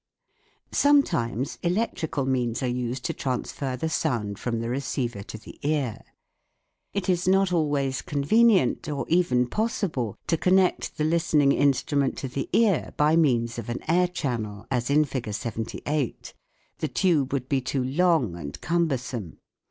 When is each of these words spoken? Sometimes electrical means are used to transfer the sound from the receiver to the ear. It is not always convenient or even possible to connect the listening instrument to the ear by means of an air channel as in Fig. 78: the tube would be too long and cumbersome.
Sometimes 0.71 1.59
electrical 1.61 2.25
means 2.25 2.63
are 2.63 2.67
used 2.67 3.05
to 3.05 3.13
transfer 3.13 3.77
the 3.77 3.87
sound 3.87 4.39
from 4.39 4.59
the 4.59 4.67
receiver 4.67 5.21
to 5.21 5.37
the 5.37 5.59
ear. 5.61 6.01
It 6.91 7.07
is 7.07 7.27
not 7.27 7.53
always 7.53 8.01
convenient 8.01 8.89
or 8.89 9.05
even 9.09 9.45
possible 9.47 10.17
to 10.25 10.37
connect 10.37 10.97
the 10.97 11.03
listening 11.03 11.51
instrument 11.51 12.17
to 12.17 12.27
the 12.27 12.49
ear 12.51 12.95
by 12.97 13.15
means 13.15 13.59
of 13.59 13.69
an 13.69 13.87
air 13.87 14.07
channel 14.07 14.65
as 14.71 14.89
in 14.89 15.05
Fig. 15.05 15.31
78: 15.35 16.33
the 16.79 16.87
tube 16.87 17.31
would 17.31 17.47
be 17.47 17.61
too 17.61 17.83
long 17.83 18.35
and 18.35 18.59
cumbersome. 18.59 19.37